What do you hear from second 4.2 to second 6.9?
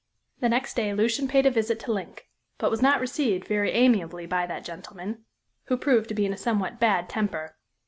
by that gentleman, who proved to be in a somewhat